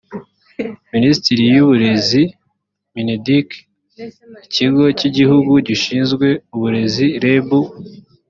[0.93, 2.21] minisiteri y uburezi
[2.93, 3.49] mineduc
[4.45, 7.49] ikigo cy igihugu gishinzwe uburezi reb